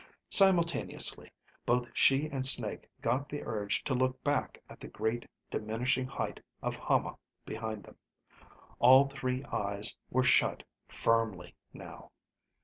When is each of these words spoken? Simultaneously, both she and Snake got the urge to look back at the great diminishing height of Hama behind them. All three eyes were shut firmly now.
Simultaneously, 0.31 1.29
both 1.63 1.85
she 1.93 2.25
and 2.25 2.43
Snake 2.43 2.89
got 3.03 3.29
the 3.29 3.43
urge 3.43 3.83
to 3.83 3.93
look 3.93 4.23
back 4.23 4.59
at 4.67 4.79
the 4.79 4.87
great 4.87 5.27
diminishing 5.51 6.07
height 6.07 6.39
of 6.63 6.75
Hama 6.75 7.17
behind 7.45 7.83
them. 7.83 7.97
All 8.79 9.05
three 9.07 9.43
eyes 9.51 9.95
were 10.09 10.23
shut 10.23 10.63
firmly 10.87 11.53
now. 11.71 12.09